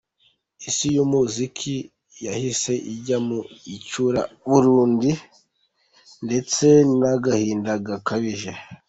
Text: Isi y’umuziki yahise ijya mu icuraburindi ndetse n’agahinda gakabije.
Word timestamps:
Isi 0.69 0.87
y’umuziki 0.95 1.75
yahise 2.25 2.71
ijya 2.91 3.17
mu 3.27 3.39
icuraburindi 3.75 5.11
ndetse 6.25 6.65
n’agahinda 6.99 7.71
gakabije. 7.87 8.51